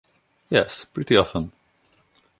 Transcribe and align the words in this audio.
Yes, 0.49 0.83
pretty 0.85 1.15
often. 1.15 1.51